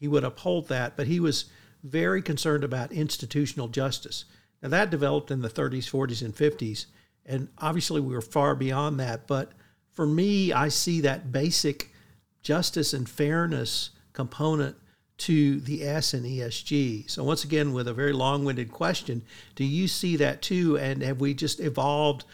He 0.00 0.08
would 0.08 0.24
uphold 0.24 0.66
that, 0.70 0.96
but 0.96 1.06
he 1.06 1.20
was 1.20 1.44
very 1.84 2.20
concerned 2.20 2.64
about 2.64 2.90
institutional 2.90 3.68
justice. 3.68 4.24
Now, 4.60 4.70
that 4.70 4.90
developed 4.90 5.30
in 5.30 5.40
the 5.40 5.48
30s, 5.48 5.88
40s, 5.88 6.20
and 6.20 6.34
50s, 6.34 6.86
and 7.24 7.46
obviously 7.58 8.00
we 8.00 8.12
were 8.12 8.20
far 8.20 8.56
beyond 8.56 8.98
that. 8.98 9.28
But 9.28 9.52
for 9.98 10.06
me, 10.06 10.52
I 10.52 10.68
see 10.68 11.00
that 11.00 11.32
basic 11.32 11.92
justice 12.40 12.94
and 12.94 13.08
fairness 13.08 13.90
component 14.12 14.76
to 15.26 15.58
the 15.58 15.82
S 15.82 16.14
in 16.14 16.22
ESG. 16.22 17.10
So, 17.10 17.24
once 17.24 17.42
again, 17.42 17.72
with 17.72 17.88
a 17.88 17.92
very 17.92 18.12
long 18.12 18.44
winded 18.44 18.70
question, 18.70 19.24
do 19.56 19.64
you 19.64 19.88
see 19.88 20.14
that 20.14 20.40
too? 20.40 20.78
And 20.78 21.02
have 21.02 21.18
we 21.18 21.34
just 21.34 21.58
evolved 21.58 22.24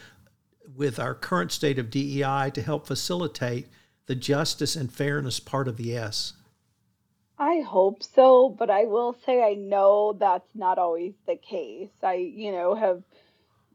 with 0.75 0.99
our 0.99 1.15
current 1.15 1.51
state 1.51 1.79
of 1.79 1.89
DEI 1.89 2.51
to 2.53 2.61
help 2.61 2.85
facilitate 2.85 3.65
the 4.05 4.13
justice 4.13 4.75
and 4.75 4.93
fairness 4.93 5.39
part 5.39 5.67
of 5.67 5.77
the 5.77 5.97
S? 5.97 6.33
I 7.39 7.61
hope 7.61 8.03
so, 8.03 8.47
but 8.47 8.69
I 8.69 8.83
will 8.83 9.17
say 9.25 9.41
I 9.41 9.55
know 9.55 10.15
that's 10.19 10.53
not 10.53 10.77
always 10.77 11.15
the 11.25 11.35
case. 11.35 11.89
I, 12.03 12.13
you 12.13 12.51
know, 12.51 12.75
have, 12.75 13.01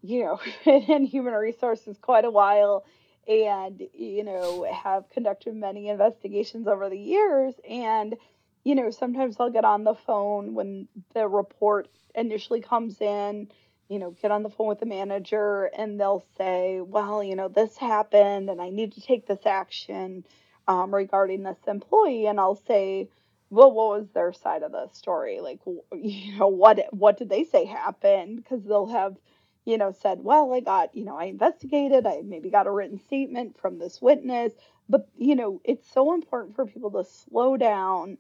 you 0.01 0.23
know, 0.23 0.41
been 0.65 0.83
in 0.83 1.07
human 1.07 1.35
resources 1.35 1.99
quite 2.01 2.25
a 2.25 2.31
while 2.31 2.85
and, 3.29 3.83
you 3.95 4.25
know, 4.25 4.65
have 4.65 5.09
conducted 5.11 5.55
many 5.55 5.89
investigations 5.89 6.67
over 6.67 6.89
the 6.89 6.99
years. 6.99 7.55
And, 7.69 8.17
you 8.65 8.75
know, 8.75 8.91
sometimes 8.91 9.37
I'll 9.39 9.51
get 9.51 9.65
on 9.65 9.85
the 9.85 9.95
phone 9.95 10.55
when 10.55 10.89
the 11.15 11.29
report 11.29 11.89
initially 12.15 12.61
comes 12.61 13.01
in, 13.01 13.49
you 13.89 13.99
know, 13.99 14.11
get 14.23 14.31
on 14.31 14.43
the 14.43 14.51
phone 14.51 14.69
with 14.69 14.81
the 14.81 14.87
manager 14.87 15.65
and 15.77 15.99
they'll 15.99 16.25
say, 16.37 16.81
well, 16.81 17.23
you 17.23 17.37
know, 17.37 17.49
this 17.49 17.77
happened 17.77 18.51
and 18.51 18.61
I 18.61 18.71
need 18.71 18.93
to 18.93 19.01
take 19.01 19.27
this 19.27 19.47
action 19.47 20.25
um, 20.69 20.95
regarding 20.95 21.43
this 21.43 21.59
employee. 21.67 22.27
And 22.27 22.39
I'll 22.39 22.61
say, 22.67 23.09
well, 23.51 23.73
what 23.73 24.01
was 24.01 24.09
their 24.15 24.33
side 24.33 24.63
of 24.63 24.73
the 24.73 24.89
story? 24.93 25.41
Like, 25.41 25.61
you 25.93 26.39
know, 26.39 26.49
what 26.49 26.79
what 26.93 27.19
did 27.19 27.29
they 27.29 27.45
say 27.45 27.65
happened? 27.65 28.37
Because 28.37 28.63
they'll 28.65 28.87
have, 28.87 29.17
you 29.65 29.79
know, 29.79 29.93
said, 29.93 30.19
well, 30.23 30.53
I 30.53 30.61
got, 30.61 30.95
you 30.95 31.05
know, 31.05 31.17
I 31.17 31.25
investigated, 31.25 32.07
I 32.07 32.23
maybe 32.25 32.51
got 32.51 32.67
a 32.67 32.71
written 32.71 32.99
statement 32.99 33.59
from 33.61 33.79
this 33.79 34.01
witness, 34.01 34.53
but 34.89 35.09
you 35.17 35.37
know, 35.37 35.61
it's 35.65 35.91
so 35.93 36.15
important 36.15 36.57
for 36.57 36.67
people 36.67 36.91
to 36.93 37.05
slow 37.05 37.57
down, 37.57 38.19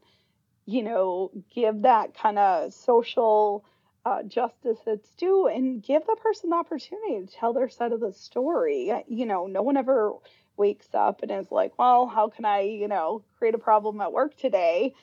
you 0.67 0.83
know, 0.83 1.31
give 1.55 1.83
that 1.83 2.15
kind 2.15 2.39
of 2.39 2.73
social 2.73 3.65
uh, 4.05 4.23
justice 4.23 4.79
its 4.87 5.11
due, 5.17 5.47
and 5.47 5.83
give 5.83 6.07
the 6.07 6.17
person 6.23 6.51
the 6.51 6.57
opportunity 6.57 7.21
to 7.21 7.33
tell 7.33 7.53
their 7.53 7.69
side 7.69 7.93
of 7.93 8.01
the 8.01 8.13
story. 8.13 8.93
You 9.09 9.27
know, 9.27 9.47
no 9.47 9.63
one 9.63 9.77
ever 9.77 10.13
wakes 10.57 10.89
up 10.95 11.23
and 11.23 11.31
is 11.31 11.51
like, 11.51 11.79
well, 11.79 12.07
how 12.07 12.29
can 12.29 12.45
I, 12.45 12.61
you 12.61 12.89
know, 12.89 13.23
create 13.39 13.55
a 13.55 13.59
problem 13.59 14.01
at 14.01 14.13
work 14.13 14.37
today? 14.37 14.95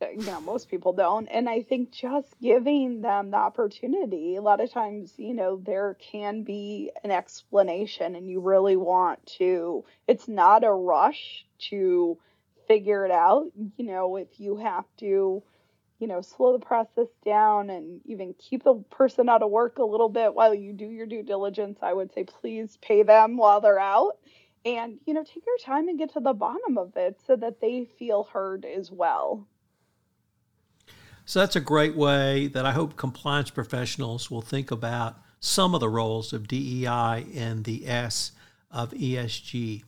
You 0.00 0.24
know 0.24 0.40
most 0.40 0.68
people 0.68 0.92
don't. 0.92 1.26
And 1.26 1.48
i 1.48 1.62
think 1.62 1.90
just 1.90 2.38
giving 2.40 3.00
them 3.00 3.30
the 3.30 3.36
opportunity 3.36 4.36
a 4.36 4.42
lot 4.42 4.60
of 4.60 4.70
times 4.72 5.14
you 5.16 5.34
know 5.34 5.56
there 5.64 5.96
can 6.00 6.42
be 6.42 6.90
an 7.04 7.10
explanation 7.10 8.14
and 8.14 8.28
you 8.28 8.40
really 8.40 8.76
want 8.76 9.24
to 9.38 9.84
it's 10.06 10.28
not 10.28 10.64
a 10.64 10.72
rush 10.72 11.44
to 11.70 12.18
figure 12.66 13.04
it 13.06 13.10
out. 13.10 13.46
You 13.76 13.84
know 13.86 14.16
if 14.16 14.38
you 14.38 14.56
have 14.58 14.84
to 14.98 15.42
you 15.98 16.06
know 16.06 16.20
slow 16.20 16.52
the 16.56 16.64
process 16.64 17.08
down 17.24 17.70
and 17.70 18.00
even 18.04 18.34
keep 18.38 18.62
the 18.62 18.74
person 18.90 19.28
out 19.28 19.42
of 19.42 19.50
work 19.50 19.78
a 19.78 19.84
little 19.84 20.08
bit 20.08 20.34
while 20.34 20.54
you 20.54 20.72
do 20.72 20.86
your 20.86 21.06
due 21.06 21.22
diligence 21.24 21.78
i 21.82 21.92
would 21.92 22.12
say 22.12 22.24
please 22.24 22.78
pay 22.80 23.02
them 23.02 23.36
while 23.36 23.60
they're 23.60 23.80
out. 23.80 24.18
And 24.64 24.98
you 25.06 25.14
know 25.14 25.24
take 25.24 25.44
your 25.46 25.58
time 25.64 25.88
and 25.88 25.98
get 25.98 26.12
to 26.12 26.20
the 26.20 26.34
bottom 26.34 26.78
of 26.78 26.96
it 26.96 27.18
so 27.26 27.36
that 27.36 27.60
they 27.60 27.88
feel 27.98 28.24
heard 28.24 28.64
as 28.64 28.90
well 28.92 29.46
so 31.28 31.40
that's 31.40 31.56
a 31.56 31.60
great 31.60 31.94
way 31.94 32.46
that 32.46 32.64
I 32.64 32.72
hope 32.72 32.96
compliance 32.96 33.50
professionals 33.50 34.30
will 34.30 34.40
think 34.40 34.70
about 34.70 35.18
some 35.40 35.74
of 35.74 35.80
the 35.80 35.88
roles 35.90 36.32
of 36.32 36.48
DEI 36.48 37.26
and 37.36 37.64
the 37.64 37.86
S 37.86 38.32
of 38.70 38.92
ESG. 38.92 39.82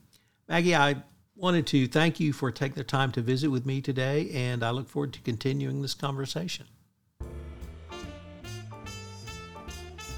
Maggie, 0.51 0.77
I 0.77 0.97
wanted 1.35 1.67
to 1.69 1.89
thank 1.89 2.21
you 2.21 2.35
for 2.35 2.51
taking 2.51 2.75
the 2.75 2.85
time 2.85 3.11
to 3.13 3.23
visit 3.23 3.49
with 3.49 3.65
me 3.65 3.81
today, 3.81 4.29
and 4.35 4.63
I 4.63 4.69
look 4.69 4.87
forward 4.87 5.15
to 5.15 5.21
continuing 5.21 5.81
this 5.81 5.95
conversation. 5.95 6.67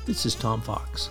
This 0.04 0.26
is 0.26 0.34
Tom 0.34 0.60
Fox. 0.60 1.08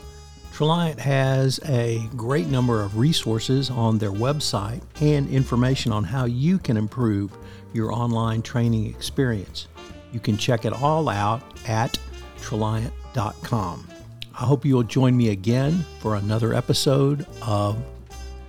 Traliant 0.52 1.00
has 1.00 1.62
a 1.64 2.06
great 2.18 2.48
number 2.48 2.82
of 2.82 2.98
resources 2.98 3.70
on 3.70 3.98
their 3.98 4.12
website 4.12 4.82
and 5.00 5.30
information 5.30 5.94
on 5.94 6.04
how 6.04 6.26
you 6.26 6.60
can 6.60 6.76
improve 6.76 7.32
your 7.72 7.94
online 7.94 8.42
training 8.42 8.88
experience. 8.88 9.70
You 10.12 10.20
can 10.20 10.38
check 10.38 10.66
it 10.66 10.74
all 10.74 11.10
out 11.10 11.42
at 11.68 11.98
Traliant.com. 12.40 13.88
I 14.34 14.46
hope 14.46 14.66
you'll 14.66 14.84
join 14.84 15.16
me 15.16 15.30
again 15.30 15.86
for 16.00 16.16
another 16.16 16.54
episode 16.54 17.26
of 17.42 17.82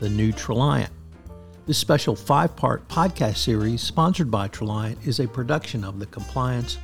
The 0.00 0.08
New 0.08 0.32
Traliant. 0.32 0.90
This 1.66 1.78
special 1.78 2.16
five 2.16 2.56
part 2.56 2.86
podcast 2.88 3.36
series, 3.36 3.82
sponsored 3.82 4.30
by 4.30 4.48
Traliant, 4.48 5.06
is 5.06 5.20
a 5.20 5.28
production 5.28 5.84
of 5.84 5.98
the 5.98 6.06
Compliance 6.06 6.78